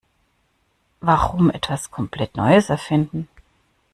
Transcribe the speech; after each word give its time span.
Warum 1.01 1.51
etwas 1.51 1.91
komplett 1.91 2.35
Neues 2.35 2.71
erfinden? 2.71 3.27